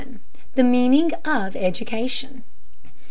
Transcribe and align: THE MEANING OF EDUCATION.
THE 0.55 0.63
MEANING 0.63 1.11
OF 1.25 1.55
EDUCATION. 1.55 2.41